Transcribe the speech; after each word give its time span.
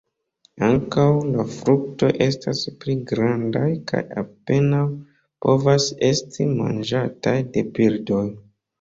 Ankaŭ 0.67 1.03
la 1.35 1.45
fruktoj 1.57 2.09
estas 2.27 2.63
pli 2.81 2.97
grandaj 3.13 3.67
kaj 3.93 4.03
apenaŭ 4.25 4.83
povas 5.47 5.91
esti 6.13 6.53
manĝataj 6.59 7.41
de 7.57 7.71
birdoj. 7.81 8.29